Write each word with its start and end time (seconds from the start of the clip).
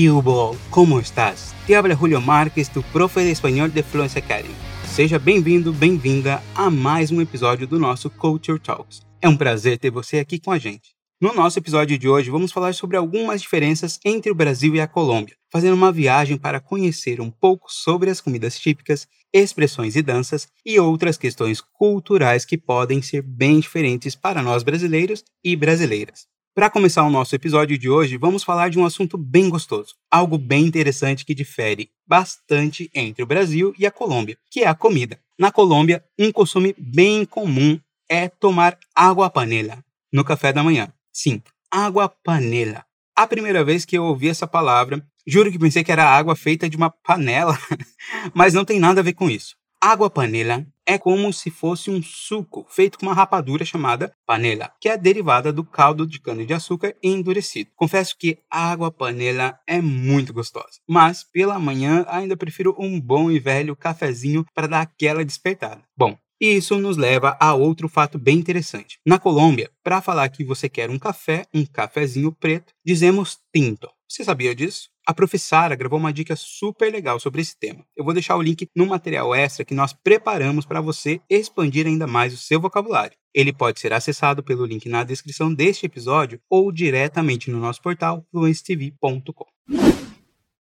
¿Qué 0.00 0.10
hubo? 0.10 0.56
¿Cómo 0.70 0.98
estás? 0.98 1.54
Te 1.66 1.76
habla 1.76 1.94
Julio 1.94 2.22
Marques, 2.22 2.70
tu 2.70 2.82
profe 2.84 3.20
de 3.20 3.32
espanhol 3.32 3.70
de 3.70 3.82
Fluency 3.82 4.18
Academy. 4.18 4.54
Seja 4.86 5.18
bem-vindo, 5.18 5.74
bem-vinda 5.74 6.42
a 6.54 6.70
mais 6.70 7.10
um 7.10 7.20
episódio 7.20 7.66
do 7.66 7.78
nosso 7.78 8.08
Culture 8.08 8.58
Talks. 8.58 9.02
É 9.20 9.28
um 9.28 9.36
prazer 9.36 9.78
ter 9.78 9.90
você 9.90 10.18
aqui 10.18 10.40
com 10.40 10.52
a 10.52 10.58
gente. 10.58 10.94
No 11.20 11.34
nosso 11.34 11.58
episódio 11.58 11.98
de 11.98 12.08
hoje, 12.08 12.30
vamos 12.30 12.50
falar 12.50 12.72
sobre 12.72 12.96
algumas 12.96 13.42
diferenças 13.42 14.00
entre 14.02 14.32
o 14.32 14.34
Brasil 14.34 14.74
e 14.74 14.80
a 14.80 14.88
Colômbia, 14.88 15.36
fazendo 15.52 15.74
uma 15.74 15.92
viagem 15.92 16.38
para 16.38 16.60
conhecer 16.60 17.20
um 17.20 17.30
pouco 17.30 17.70
sobre 17.70 18.08
as 18.08 18.22
comidas 18.22 18.58
típicas, 18.58 19.06
expressões 19.30 19.96
e 19.96 20.02
danças 20.02 20.48
e 20.64 20.80
outras 20.80 21.18
questões 21.18 21.60
culturais 21.60 22.46
que 22.46 22.56
podem 22.56 23.02
ser 23.02 23.20
bem 23.20 23.60
diferentes 23.60 24.14
para 24.14 24.42
nós 24.42 24.62
brasileiros 24.62 25.22
e 25.44 25.54
brasileiras. 25.54 26.29
Para 26.52 26.68
começar 26.68 27.04
o 27.04 27.10
nosso 27.10 27.32
episódio 27.32 27.78
de 27.78 27.88
hoje, 27.88 28.16
vamos 28.16 28.42
falar 28.42 28.70
de 28.70 28.78
um 28.78 28.84
assunto 28.84 29.16
bem 29.16 29.48
gostoso, 29.48 29.94
algo 30.10 30.36
bem 30.36 30.64
interessante 30.64 31.24
que 31.24 31.32
difere 31.32 31.88
bastante 32.04 32.90
entre 32.92 33.22
o 33.22 33.26
Brasil 33.26 33.72
e 33.78 33.86
a 33.86 33.90
Colômbia, 33.90 34.36
que 34.50 34.64
é 34.64 34.66
a 34.66 34.74
comida. 34.74 35.20
Na 35.38 35.52
Colômbia, 35.52 36.04
um 36.18 36.32
costume 36.32 36.74
bem 36.76 37.24
comum 37.24 37.78
é 38.08 38.28
tomar 38.28 38.76
água 38.92 39.30
panela 39.30 39.78
no 40.12 40.24
café 40.24 40.52
da 40.52 40.64
manhã. 40.64 40.92
Sim, 41.12 41.40
água 41.70 42.08
panela. 42.08 42.84
A 43.14 43.28
primeira 43.28 43.64
vez 43.64 43.84
que 43.84 43.96
eu 43.96 44.02
ouvi 44.02 44.28
essa 44.28 44.46
palavra, 44.46 45.00
juro 45.24 45.52
que 45.52 45.58
pensei 45.58 45.84
que 45.84 45.92
era 45.92 46.04
água 46.04 46.34
feita 46.34 46.68
de 46.68 46.76
uma 46.76 46.90
panela, 46.90 47.56
mas 48.34 48.54
não 48.54 48.64
tem 48.64 48.80
nada 48.80 49.00
a 49.00 49.04
ver 49.04 49.12
com 49.12 49.30
isso. 49.30 49.54
Água 49.80 50.10
panela 50.10 50.66
é 50.90 50.98
como 50.98 51.32
se 51.32 51.52
fosse 51.52 51.88
um 51.88 52.02
suco 52.02 52.66
feito 52.68 52.98
com 52.98 53.06
uma 53.06 53.14
rapadura 53.14 53.64
chamada 53.64 54.12
panela, 54.26 54.72
que 54.80 54.88
é 54.88 54.98
derivada 54.98 55.52
do 55.52 55.62
caldo 55.62 56.04
de 56.04 56.20
cana-de-açúcar 56.20 56.96
endurecido. 57.00 57.70
Confesso 57.76 58.16
que 58.18 58.38
água 58.50 58.90
panela 58.90 59.56
é 59.68 59.80
muito 59.80 60.32
gostosa, 60.32 60.80
mas 60.88 61.22
pela 61.22 61.60
manhã 61.60 62.04
ainda 62.08 62.36
prefiro 62.36 62.74
um 62.76 63.00
bom 63.00 63.30
e 63.30 63.38
velho 63.38 63.76
cafezinho 63.76 64.44
para 64.52 64.66
dar 64.66 64.80
aquela 64.80 65.24
despertada. 65.24 65.80
Bom, 65.96 66.18
isso 66.40 66.76
nos 66.76 66.96
leva 66.96 67.36
a 67.38 67.54
outro 67.54 67.88
fato 67.88 68.18
bem 68.18 68.38
interessante. 68.38 68.98
Na 69.06 69.16
Colômbia, 69.16 69.70
para 69.84 70.02
falar 70.02 70.28
que 70.28 70.42
você 70.42 70.68
quer 70.68 70.90
um 70.90 70.98
café, 70.98 71.46
um 71.54 71.64
cafezinho 71.64 72.32
preto, 72.32 72.72
dizemos 72.84 73.38
tinto. 73.54 73.88
Você 74.08 74.24
sabia 74.24 74.56
disso? 74.56 74.88
A 75.10 75.12
professora 75.12 75.74
gravou 75.74 75.98
uma 75.98 76.12
dica 76.12 76.36
super 76.36 76.92
legal 76.92 77.18
sobre 77.18 77.42
esse 77.42 77.58
tema. 77.58 77.84
Eu 77.96 78.04
vou 78.04 78.14
deixar 78.14 78.36
o 78.36 78.42
link 78.42 78.68
no 78.76 78.86
material 78.86 79.34
extra 79.34 79.64
que 79.64 79.74
nós 79.74 79.92
preparamos 79.92 80.64
para 80.64 80.80
você 80.80 81.20
expandir 81.28 81.84
ainda 81.84 82.06
mais 82.06 82.32
o 82.32 82.36
seu 82.36 82.60
vocabulário. 82.60 83.16
Ele 83.34 83.52
pode 83.52 83.80
ser 83.80 83.92
acessado 83.92 84.40
pelo 84.40 84.64
link 84.64 84.88
na 84.88 85.02
descrição 85.02 85.52
deste 85.52 85.84
episódio 85.84 86.40
ou 86.48 86.70
diretamente 86.70 87.50
no 87.50 87.58
nosso 87.58 87.82
portal 87.82 88.24
fluencetv.com. 88.30 89.46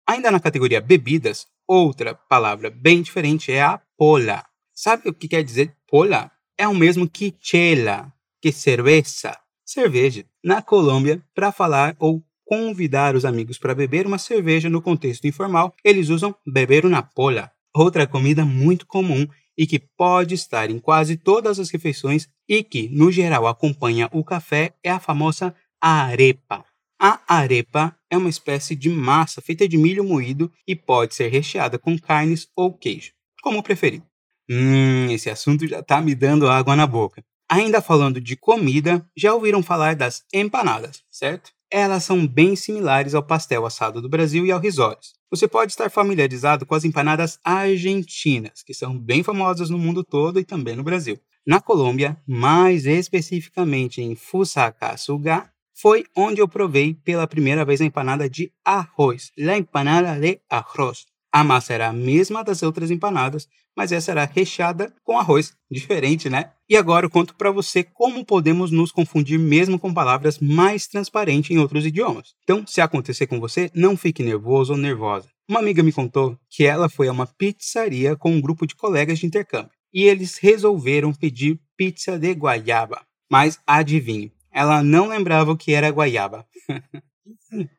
Ainda 0.07 0.29
na 0.29 0.39
categoria 0.39 0.79
bebidas, 0.79 1.47
outra 1.67 2.13
palavra 2.13 2.69
bem 2.69 3.01
diferente 3.01 3.51
é 3.51 3.63
a 3.63 3.81
pola. 3.97 4.45
Sabe 4.75 5.09
o 5.09 5.13
que 5.15 5.27
quer 5.27 5.43
dizer 5.43 5.75
pola? 5.87 6.29
É 6.55 6.67
o 6.67 6.75
mesmo 6.75 7.09
que 7.09 7.33
chela, 7.39 8.13
que 8.39 8.51
cerveja, 8.51 9.35
cerveja. 9.65 10.23
Na 10.43 10.61
Colômbia, 10.61 11.19
para 11.33 11.51
falar 11.51 11.95
ou 11.97 12.23
convidar 12.45 13.15
os 13.15 13.25
amigos 13.25 13.57
para 13.57 13.75
beber 13.75 14.05
uma 14.05 14.17
cerveja 14.17 14.69
no 14.69 14.81
contexto 14.81 15.27
informal, 15.27 15.75
eles 15.83 16.09
usam 16.09 16.35
beber 16.45 16.85
uma 16.85 17.01
pola, 17.01 17.51
outra 17.73 18.07
comida 18.07 18.45
muito 18.45 18.85
comum 18.85 19.27
e 19.57 19.65
que 19.65 19.79
pode 19.79 20.35
estar 20.35 20.69
em 20.69 20.79
quase 20.79 21.17
todas 21.17 21.59
as 21.59 21.69
refeições 21.69 22.27
e 22.47 22.63
que, 22.63 22.87
no 22.89 23.11
geral, 23.11 23.47
acompanha 23.47 24.09
o 24.11 24.23
café 24.23 24.73
é 24.83 24.91
a 24.91 24.99
famosa 24.99 25.55
arepa. 25.81 26.63
A 26.99 27.19
arepa 27.27 27.97
é 28.09 28.17
uma 28.17 28.29
espécie 28.29 28.75
de 28.75 28.89
massa 28.89 29.41
feita 29.41 29.67
de 29.67 29.77
milho 29.77 30.03
moído 30.03 30.51
e 30.67 30.75
pode 30.75 31.15
ser 31.15 31.27
recheada 31.27 31.77
com 31.77 31.97
carnes 31.99 32.47
ou 32.55 32.73
queijo, 32.73 33.11
como 33.41 33.63
preferir. 33.63 34.01
Hum, 34.49 35.09
esse 35.09 35.29
assunto 35.29 35.67
já 35.67 35.79
está 35.79 35.99
me 36.01 36.13
dando 36.15 36.47
água 36.47 36.75
na 36.75 36.85
boca. 36.85 37.23
Ainda 37.49 37.81
falando 37.81 38.21
de 38.21 38.35
comida, 38.35 39.07
já 39.15 39.33
ouviram 39.33 39.61
falar 39.61 39.95
das 39.95 40.23
empanadas, 40.33 41.03
certo? 41.11 41.51
Elas 41.71 42.03
são 42.03 42.25
bem 42.25 42.55
similares 42.55 43.13
ao 43.13 43.23
pastel 43.23 43.65
assado 43.65 44.01
do 44.01 44.09
Brasil 44.09 44.45
e 44.45 44.51
ao 44.51 44.59
risoles. 44.59 45.13
Você 45.29 45.47
pode 45.47 45.71
estar 45.71 45.89
familiarizado 45.89 46.65
com 46.65 46.75
as 46.75 46.85
empanadas 46.85 47.39
argentinas, 47.43 48.63
que 48.63 48.73
são 48.73 48.97
bem 48.97 49.23
famosas 49.23 49.69
no 49.69 49.77
mundo 49.77 50.03
todo 50.03 50.39
e 50.39 50.45
também 50.45 50.75
no 50.75 50.83
Brasil. 50.83 51.19
Na 51.45 51.59
Colômbia, 51.59 52.17
mais 52.27 52.85
especificamente 52.85 54.01
em 54.01 54.15
Fusagasugá, 54.15 55.51
foi 55.73 56.05
onde 56.15 56.41
eu 56.41 56.47
provei 56.47 56.93
pela 56.93 57.27
primeira 57.27 57.65
vez 57.65 57.81
a 57.81 57.85
empanada 57.85 58.29
de 58.29 58.51
arroz, 58.63 59.31
la 59.37 59.57
empanada 59.57 60.17
de 60.19 60.39
arroz. 60.49 61.05
A 61.35 61.43
massa 61.43 61.73
era 61.73 61.89
a 61.89 61.91
mesma 61.91 62.45
das 62.45 62.63
outras 62.63 62.89
empanadas, 62.89 63.45
mas 63.75 63.91
essa 63.91 64.09
era 64.09 64.23
recheada 64.23 64.95
com 65.03 65.19
arroz. 65.19 65.51
Diferente, 65.69 66.29
né? 66.29 66.51
E 66.69 66.77
agora 66.77 67.07
eu 67.07 67.09
conto 67.09 67.35
para 67.35 67.51
você 67.51 67.83
como 67.83 68.23
podemos 68.23 68.71
nos 68.71 68.89
confundir 68.89 69.37
mesmo 69.37 69.77
com 69.77 69.93
palavras 69.93 70.39
mais 70.39 70.87
transparentes 70.87 71.51
em 71.51 71.59
outros 71.59 71.85
idiomas. 71.85 72.33
Então, 72.41 72.65
se 72.65 72.79
acontecer 72.79 73.27
com 73.27 73.37
você, 73.37 73.69
não 73.75 73.97
fique 73.97 74.23
nervoso 74.23 74.71
ou 74.71 74.79
nervosa. 74.79 75.27
Uma 75.45 75.59
amiga 75.59 75.83
me 75.83 75.91
contou 75.91 76.39
que 76.49 76.63
ela 76.63 76.87
foi 76.87 77.09
a 77.09 77.11
uma 77.11 77.27
pizzaria 77.27 78.15
com 78.15 78.31
um 78.31 78.39
grupo 78.39 78.65
de 78.65 78.73
colegas 78.73 79.19
de 79.19 79.25
intercâmbio 79.25 79.71
e 79.93 80.03
eles 80.03 80.37
resolveram 80.37 81.11
pedir 81.11 81.59
pizza 81.75 82.17
de 82.17 82.31
guaiaba. 82.33 83.01
Mas 83.29 83.59
adivinhe, 83.67 84.31
ela 84.53 84.81
não 84.81 85.09
lembrava 85.09 85.51
o 85.51 85.57
que 85.57 85.73
era 85.73 85.89
guaiaba. 85.89 86.47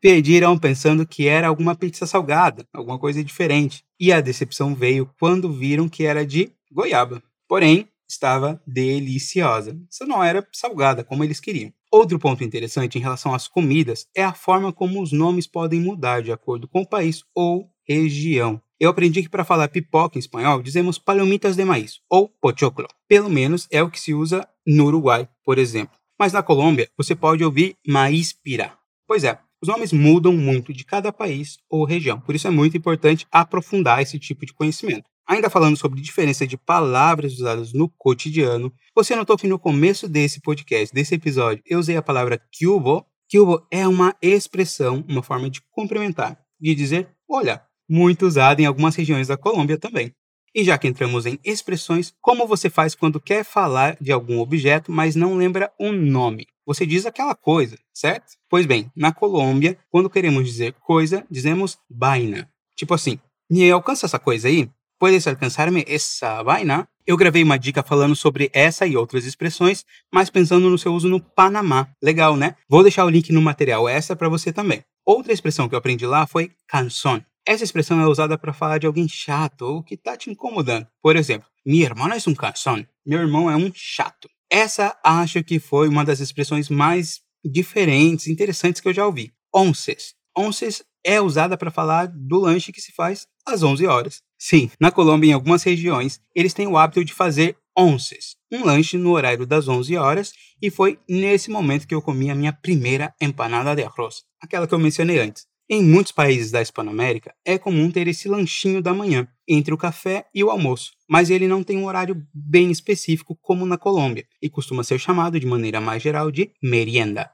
Pediram 0.01 0.59
pensando 0.59 1.07
que 1.07 1.27
era 1.27 1.49
alguma 1.49 1.75
pizza 1.75 2.07
salgada, 2.07 2.67
alguma 2.73 2.99
coisa 2.99 3.23
diferente. 3.23 3.85
E 3.99 4.13
a 4.13 4.21
decepção 4.21 4.75
veio 4.75 5.11
quando 5.19 5.53
viram 5.53 5.89
que 5.89 6.05
era 6.05 6.25
de 6.25 6.51
goiaba. 6.71 7.23
Porém, 7.49 7.89
estava 8.09 8.61
deliciosa. 8.67 9.79
Só 9.91 10.07
não 10.07 10.23
era 10.23 10.47
salgada 10.53 11.03
como 11.05 11.25
eles 11.25 11.41
queriam. 11.41 11.73
Outro 11.91 12.19
ponto 12.19 12.45
interessante 12.45 12.99
em 12.99 13.01
relação 13.01 13.35
às 13.35 13.49
comidas 13.49 14.07
é 14.15 14.23
a 14.23 14.35
forma 14.35 14.73
como 14.73 15.03
os 15.03 15.13
nomes 15.13 15.47
podem 15.47 15.81
mudar 15.81 16.23
de 16.23 16.33
acordo 16.33 16.69
com 16.69 16.83
o 16.83 16.89
país 16.89 17.23
ou 17.35 17.71
região. 17.87 18.61
Eu 18.79 18.91
aprendi 18.91 19.23
que 19.23 19.29
para 19.29 19.45
falar 19.45 19.69
pipoca 19.69 20.19
em 20.19 20.21
espanhol 20.21 20.63
dizemos 20.63 20.99
palomitas 20.99 21.57
de 21.57 21.65
maíz 21.65 22.01
ou 22.11 22.29
pochoclo. 22.29 22.87
Pelo 23.09 23.31
menos 23.31 23.67
é 23.71 23.83
o 23.83 23.91
que 23.91 24.01
se 24.01 24.13
usa 24.13 24.47
no 24.67 24.87
Uruguai, 24.87 25.29
por 25.45 25.59
exemplo. 25.59 25.97
Mas 26.19 26.33
na 26.33 26.43
Colômbia 26.43 26.89
você 26.97 27.15
pode 27.15 27.45
ouvir 27.45 27.77
maíz 27.87 28.33
pirá. 28.33 28.77
Pois 29.07 29.25
é, 29.25 29.39
os 29.63 29.69
nomes 29.69 29.93
mudam 29.93 30.33
muito 30.33 30.73
de 30.73 30.85
cada 30.85 31.13
país 31.13 31.59
ou 31.69 31.85
região, 31.85 32.21
por 32.21 32.35
isso 32.35 32.47
é 32.47 32.51
muito 32.51 32.77
importante 32.77 33.27
aprofundar 33.31 34.03
esse 34.03 34.19
tipo 34.19 34.45
de 34.45 34.53
conhecimento. 34.53 35.09
Ainda 35.29 35.51
falando 35.51 35.77
sobre 35.77 36.01
diferença 36.01 36.47
de 36.47 36.57
palavras 36.57 37.33
usadas 37.33 37.73
no 37.73 37.89
cotidiano, 37.89 38.73
você 38.95 39.17
notou 39.17 39.37
que 39.37 39.49
no 39.49 39.59
começo 39.59 40.09
desse 40.09 40.41
podcast, 40.41 40.95
desse 40.95 41.17
episódio, 41.17 41.63
eu 41.67 41.81
usei 41.81 41.97
a 41.97 42.03
palavra 42.03 42.41
cubo. 42.57 43.05
Cubo 43.29 43.67
é 43.73 43.89
uma 43.89 44.15
expressão, 44.23 45.05
uma 45.09 45.25
forma 45.25 45.51
de 45.51 45.61
cumprimentar, 45.73 46.39
de 46.61 46.75
dizer 46.77 47.09
olha, 47.29 47.63
muito 47.89 48.27
usada 48.27 48.63
em 48.63 48.67
algumas 48.67 48.95
regiões 48.95 49.29
da 49.29 49.37
Colômbia 49.37 49.79
também. 49.79 50.13
E 50.55 50.65
já 50.65 50.79
que 50.79 50.89
entramos 50.89 51.27
em 51.27 51.39
expressões, 51.45 52.15
como 52.21 52.47
você 52.47 52.71
faz 52.71 52.95
quando 52.95 53.21
quer 53.21 53.45
falar 53.45 53.97
de 54.01 54.11
algum 54.11 54.39
objeto, 54.39 54.91
mas 54.91 55.15
não 55.15 55.37
lembra 55.37 55.71
o 55.79 55.93
nome? 55.93 56.47
Você 56.67 56.85
diz 56.85 57.07
aquela 57.07 57.35
coisa, 57.35 57.79
certo? 57.95 58.33
Pois 58.51 58.67
bem, 58.67 58.91
na 58.97 59.13
Colômbia, 59.13 59.79
quando 59.89 60.11
queremos 60.11 60.45
dizer 60.45 60.73
coisa, 60.81 61.25
dizemos 61.31 61.79
vaina. 61.89 62.51
Tipo 62.77 62.95
assim, 62.95 63.21
me 63.49 63.71
alcança 63.71 64.07
essa 64.07 64.19
coisa 64.19 64.49
aí? 64.49 64.69
Puedes 64.99 65.27
alcançar-me 65.27 65.85
essa 65.87 66.43
vaina? 66.43 66.89
Eu 67.07 67.17
gravei 67.17 67.43
uma 67.45 67.57
dica 67.57 67.83
falando 67.85 68.17
sobre 68.17 68.51
essa 68.53 68.87
e 68.87 68.97
outras 68.97 69.25
expressões, 69.25 69.85
mas 70.13 70.29
pensando 70.29 70.69
no 70.69 70.77
seu 70.77 70.93
uso 70.93 71.09
no 71.09 71.21
Panamá. 71.21 71.89
Legal, 72.03 72.37
né? 72.37 72.57
Vou 72.69 72.83
deixar 72.83 73.05
o 73.05 73.11
link 73.11 73.31
no 73.31 73.41
material 73.41 73.89
essa 73.89 74.17
para 74.17 74.29
você 74.29 74.53
também. 74.53 74.83
Outra 75.05 75.33
expressão 75.33 75.69
que 75.69 75.75
eu 75.75 75.79
aprendi 75.79 76.05
lá 76.05 76.27
foi 76.27 76.51
canção. 76.67 77.25
Essa 77.47 77.63
expressão 77.63 78.01
é 78.01 78.09
usada 78.09 78.37
para 78.37 78.53
falar 78.53 78.79
de 78.79 78.89
alguém 78.89 79.07
chato 79.09 79.63
ou 79.63 79.83
que 79.85 79.95
está 79.95 80.17
te 80.17 80.29
incomodando. 80.29 80.89
Por 81.01 81.15
exemplo, 81.15 81.47
mi 81.65 81.85
hermano 81.85 82.13
é 82.13 82.19
um 82.27 82.35
canção. 82.35 82.85
Meu 83.07 83.21
irmão 83.21 83.49
é 83.49 83.55
um 83.55 83.71
chato. 83.73 84.29
Essa 84.51 84.97
acho 85.03 85.43
que 85.43 85.59
foi 85.59 85.89
uma 85.89 86.05
das 86.05 86.21
expressões 86.21 86.69
mais 86.69 87.21
diferentes, 87.45 88.29
interessantes 88.29 88.81
que 88.81 88.89
eu 88.89 88.95
já 88.95 89.07
ouvi. 89.07 89.33
Onces. 89.55 90.15
Onces 90.37 90.83
é 91.05 91.21
usada 91.21 91.57
para 91.57 91.71
falar 91.71 92.07
do 92.07 92.39
lanche 92.41 92.73
que 92.73 92.81
se 92.81 92.93
faz 92.93 93.27
às 93.47 93.63
11 93.63 93.87
horas. 93.87 94.23
Sim, 94.39 94.71
na 94.79 94.91
Colômbia, 94.91 95.31
em 95.31 95.33
algumas 95.33 95.63
regiões, 95.63 96.21
eles 96.35 96.53
têm 96.53 96.67
o 96.67 96.77
hábito 96.77 97.05
de 97.05 97.15
fazer 97.15 97.57
onces, 97.77 98.37
um 98.51 98.65
lanche 98.65 98.97
no 98.97 99.13
horário 99.13 99.47
das 99.47 99.69
11 99.69 99.97
horas, 99.97 100.33
e 100.61 100.71
foi 100.71 100.99
nesse 101.09 101.51
momento 101.51 101.87
que 101.87 101.95
eu 101.95 102.03
comi 102.03 102.31
a 102.31 102.35
minha 102.35 102.53
primeira 102.53 103.15
empanada 103.21 103.75
de 103.75 103.83
arroz, 103.85 104.25
aquela 104.41 104.67
que 104.67 104.75
eu 104.75 104.79
mencionei 104.79 105.19
antes. 105.21 105.47
Em 105.69 105.83
muitos 105.83 106.13
países 106.13 106.53
da 106.53 106.63
Hispanoamérica, 106.63 107.35
é 107.45 107.59
comum 107.59 107.91
ter 107.91 108.07
esse 108.07 108.29
lanchinho 108.29 108.81
da 108.81 108.95
manhã, 108.95 109.27
entre 109.49 109.75
o 109.75 109.77
café 109.77 110.25
e 110.33 110.45
o 110.45 110.49
almoço, 110.49 110.93
mas 111.09 111.29
ele 111.29 111.49
não 111.49 111.65
tem 111.65 111.77
um 111.77 111.87
horário 111.87 112.25
bem 112.33 112.71
específico 112.71 113.37
como 113.43 113.67
na 113.67 113.77
Colômbia, 113.77 114.25
e 114.41 114.49
costuma 114.49 114.85
ser 114.85 115.01
chamado 115.01 115.41
de 115.41 115.47
maneira 115.47 115.81
mais 115.81 116.01
geral 116.01 116.31
de 116.31 116.53
merienda. 116.63 117.33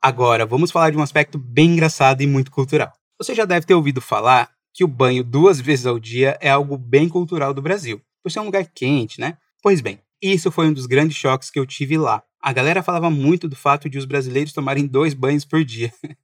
Agora, 0.00 0.46
vamos 0.46 0.70
falar 0.70 0.90
de 0.90 0.96
um 0.96 1.02
aspecto 1.02 1.36
bem 1.36 1.72
engraçado 1.72 2.22
e 2.22 2.28
muito 2.28 2.48
cultural. 2.48 2.92
Você 3.18 3.34
já 3.34 3.44
deve 3.44 3.66
ter 3.66 3.74
ouvido 3.74 4.00
falar 4.00 4.48
que 4.72 4.84
o 4.84 4.88
banho 4.88 5.24
duas 5.24 5.60
vezes 5.60 5.84
ao 5.84 5.98
dia 5.98 6.38
é 6.40 6.48
algo 6.48 6.78
bem 6.78 7.08
cultural 7.08 7.52
do 7.52 7.60
Brasil, 7.60 8.00
por 8.22 8.30
ser 8.30 8.38
um 8.38 8.44
lugar 8.44 8.66
quente, 8.72 9.20
né? 9.20 9.36
Pois 9.60 9.80
bem, 9.80 9.98
isso 10.22 10.52
foi 10.52 10.68
um 10.68 10.72
dos 10.72 10.86
grandes 10.86 11.16
choques 11.16 11.50
que 11.50 11.58
eu 11.58 11.66
tive 11.66 11.98
lá. 11.98 12.22
A 12.46 12.52
galera 12.52 12.80
falava 12.80 13.10
muito 13.10 13.48
do 13.48 13.56
fato 13.56 13.90
de 13.90 13.98
os 13.98 14.04
brasileiros 14.04 14.52
tomarem 14.52 14.86
dois 14.86 15.14
banhos 15.14 15.44
por 15.44 15.64
dia. 15.64 15.92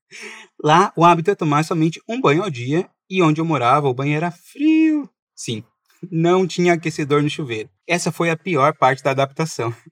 Lá, 0.63 0.93
o 0.97 1.05
hábito 1.05 1.33
é 1.33 1.35
tomar 1.35 1.65
somente 1.65 2.01
um 2.09 2.21
banho 2.21 2.45
ao 2.45 2.49
dia, 2.49 2.89
e 3.11 3.21
onde 3.21 3.41
eu 3.41 3.45
morava, 3.45 3.89
o 3.89 3.93
banho 3.93 4.15
era 4.15 4.31
frio. 4.31 5.11
Sim, 5.35 5.65
não 6.13 6.47
tinha 6.47 6.75
aquecedor 6.75 7.25
no 7.25 7.29
chuveiro. 7.29 7.69
Essa 7.89 8.13
foi 8.13 8.31
a 8.31 8.37
pior 8.37 8.73
parte 8.77 9.03
da 9.03 9.11
adaptação. 9.11 9.75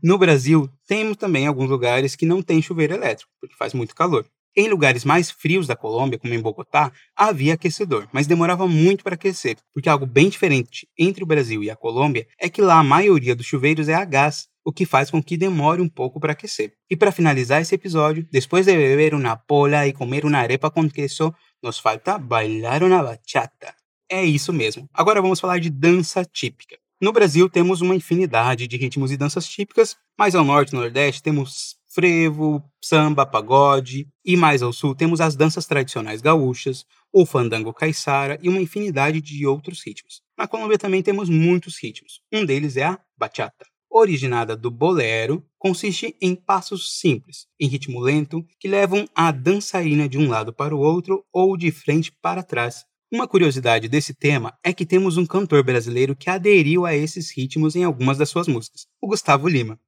No 0.00 0.16
Brasil, 0.16 0.70
temos 0.86 1.16
também 1.16 1.48
alguns 1.48 1.68
lugares 1.68 2.14
que 2.14 2.24
não 2.24 2.40
tem 2.40 2.62
chuveiro 2.62 2.94
elétrico, 2.94 3.32
porque 3.40 3.56
faz 3.56 3.74
muito 3.74 3.92
calor. 3.92 4.24
Em 4.56 4.68
lugares 4.68 5.04
mais 5.04 5.32
frios 5.32 5.66
da 5.66 5.74
Colômbia, 5.74 6.18
como 6.18 6.32
em 6.32 6.40
Bogotá, 6.40 6.92
havia 7.16 7.54
aquecedor, 7.54 8.06
mas 8.12 8.28
demorava 8.28 8.68
muito 8.68 9.02
para 9.02 9.14
aquecer, 9.14 9.56
porque 9.74 9.88
algo 9.88 10.06
bem 10.06 10.28
diferente 10.28 10.88
entre 10.96 11.24
o 11.24 11.26
Brasil 11.26 11.64
e 11.64 11.70
a 11.70 11.76
Colômbia 11.76 12.28
é 12.40 12.48
que 12.48 12.62
lá 12.62 12.78
a 12.78 12.84
maioria 12.84 13.34
dos 13.34 13.46
chuveiros 13.46 13.88
é 13.88 13.94
a 13.94 14.04
gás, 14.04 14.48
o 14.68 14.72
que 14.72 14.84
faz 14.84 15.10
com 15.10 15.22
que 15.22 15.34
demore 15.34 15.80
um 15.80 15.88
pouco 15.88 16.20
para 16.20 16.32
aquecer. 16.32 16.74
E 16.90 16.94
para 16.94 17.10
finalizar 17.10 17.62
esse 17.62 17.74
episódio, 17.74 18.28
depois 18.30 18.66
de 18.66 18.76
beber 18.76 19.14
uma 19.14 19.34
pola 19.34 19.86
e 19.86 19.94
comer 19.94 20.26
uma 20.26 20.36
arepa 20.36 20.70
com 20.70 20.86
queso, 20.90 21.34
nos 21.62 21.78
falta 21.78 22.18
bailar 22.18 22.82
uma 22.82 23.02
bachata. 23.02 23.74
É 24.10 24.22
isso 24.22 24.52
mesmo. 24.52 24.86
Agora 24.92 25.22
vamos 25.22 25.40
falar 25.40 25.58
de 25.58 25.70
dança 25.70 26.22
típica. 26.22 26.76
No 27.00 27.12
Brasil 27.12 27.48
temos 27.48 27.80
uma 27.80 27.94
infinidade 27.94 28.68
de 28.68 28.76
ritmos 28.76 29.10
e 29.10 29.16
danças 29.16 29.48
típicas, 29.48 29.96
mas 30.18 30.34
ao 30.34 30.44
norte 30.44 30.74
e 30.74 30.76
nordeste 30.76 31.22
temos 31.22 31.76
frevo, 31.88 32.62
samba, 32.78 33.24
pagode, 33.24 34.06
e 34.22 34.36
mais 34.36 34.62
ao 34.62 34.74
sul 34.74 34.94
temos 34.94 35.18
as 35.22 35.34
danças 35.34 35.64
tradicionais 35.64 36.20
gaúchas, 36.20 36.84
o 37.10 37.24
fandango 37.24 37.72
caiçara 37.72 38.38
e 38.42 38.50
uma 38.50 38.60
infinidade 38.60 39.22
de 39.22 39.46
outros 39.46 39.82
ritmos. 39.82 40.20
Na 40.36 40.46
Colômbia 40.46 40.76
também 40.76 41.02
temos 41.02 41.30
muitos 41.30 41.82
ritmos. 41.82 42.20
Um 42.30 42.44
deles 42.44 42.76
é 42.76 42.84
a 42.84 42.98
bachata. 43.16 43.64
Originada 43.90 44.54
do 44.54 44.70
bolero, 44.70 45.42
consiste 45.58 46.14
em 46.20 46.34
passos 46.34 46.98
simples, 47.00 47.46
em 47.58 47.66
ritmo 47.66 48.00
lento, 48.00 48.44
que 48.60 48.68
levam 48.68 49.08
a 49.14 49.30
dançarina 49.30 50.08
de 50.08 50.18
um 50.18 50.28
lado 50.28 50.52
para 50.52 50.76
o 50.76 50.78
outro 50.78 51.24
ou 51.32 51.56
de 51.56 51.70
frente 51.70 52.12
para 52.12 52.42
trás. 52.42 52.84
Uma 53.10 53.26
curiosidade 53.26 53.88
desse 53.88 54.12
tema 54.12 54.52
é 54.62 54.72
que 54.72 54.84
temos 54.84 55.16
um 55.16 55.24
cantor 55.24 55.64
brasileiro 55.64 56.14
que 56.14 56.28
aderiu 56.28 56.84
a 56.84 56.94
esses 56.94 57.30
ritmos 57.34 57.74
em 57.74 57.82
algumas 57.82 58.18
das 58.18 58.28
suas 58.28 58.46
músicas, 58.46 58.86
o 59.00 59.08
Gustavo 59.08 59.48
Lima. 59.48 59.80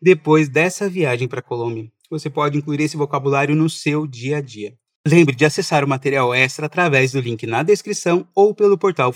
Depois 0.00 0.48
dessa 0.48 0.88
viagem 0.88 1.28
para 1.28 1.40
a 1.40 1.42
Colômbia, 1.42 1.92
você 2.10 2.30
pode 2.30 2.56
incluir 2.56 2.80
esse 2.80 2.96
vocabulário 2.96 3.54
no 3.54 3.68
seu 3.68 4.06
dia 4.06 4.38
a 4.38 4.40
dia. 4.40 4.74
Lembre 5.06 5.34
de 5.34 5.44
acessar 5.44 5.84
o 5.84 5.88
material 5.88 6.34
extra 6.34 6.66
através 6.66 7.12
do 7.12 7.20
link 7.20 7.46
na 7.46 7.62
descrição 7.62 8.26
ou 8.34 8.54
pelo 8.54 8.78
portal 8.78 9.12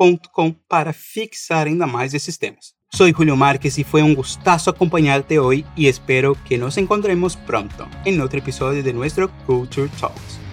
fluencytv.com 0.00 0.54
para 0.68 0.92
fixar 0.92 1.66
ainda 1.66 1.86
mais 1.86 2.14
esses 2.14 2.38
temas. 2.38 2.72
Sou 2.92 3.08
Julio 3.12 3.36
Marques 3.36 3.78
e 3.78 3.84
foi 3.84 4.02
um 4.02 4.14
gustazo 4.14 4.70
acompanhar-te 4.70 5.38
hoje 5.38 5.64
e 5.76 5.86
espero 5.86 6.34
que 6.44 6.56
nos 6.56 6.76
encontremos 6.76 7.36
pronto 7.36 7.86
em 8.04 8.20
outro 8.20 8.38
episódio 8.38 8.82
de 8.82 8.92
nosso 8.92 9.28
Culture 9.46 9.90
Talks. 10.00 10.49